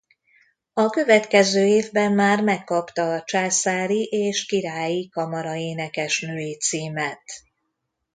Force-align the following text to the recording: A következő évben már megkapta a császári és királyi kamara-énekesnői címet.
A 0.73 0.89
következő 0.89 1.65
évben 1.65 2.11
már 2.11 2.43
megkapta 2.43 3.13
a 3.13 3.23
császári 3.23 4.03
és 4.03 4.45
királyi 4.45 5.09
kamara-énekesnői 5.09 6.57
címet. 6.57 7.23